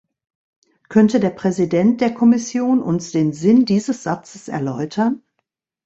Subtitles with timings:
[0.89, 5.21] Könnte der Präsident der Kommission uns den Sinn dieses Satzes erläutern?